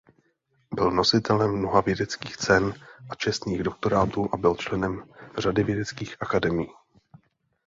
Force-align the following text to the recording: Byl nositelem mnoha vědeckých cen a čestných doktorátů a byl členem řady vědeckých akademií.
Byl 0.75 0.91
nositelem 0.91 1.51
mnoha 1.57 1.81
vědeckých 1.81 2.37
cen 2.37 2.73
a 3.09 3.15
čestných 3.15 3.63
doktorátů 3.63 4.29
a 4.33 4.37
byl 4.37 4.55
členem 4.55 5.09
řady 5.37 5.63
vědeckých 5.63 6.15
akademií. 6.21 6.69